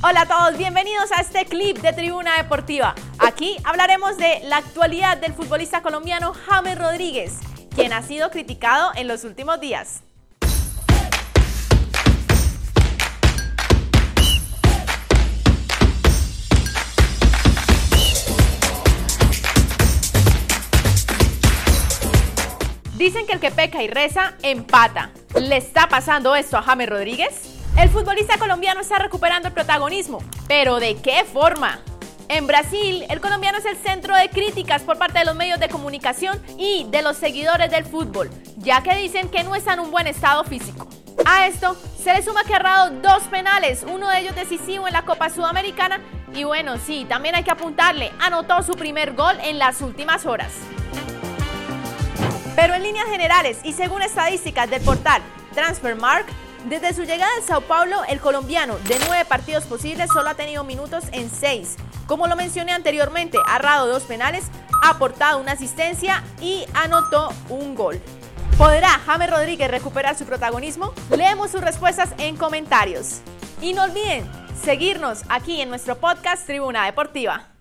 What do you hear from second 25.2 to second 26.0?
¿Le está